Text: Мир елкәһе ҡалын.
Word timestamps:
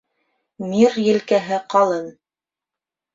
Мир 0.69 0.95
елкәһе 1.07 1.59
ҡалын. 1.73 2.09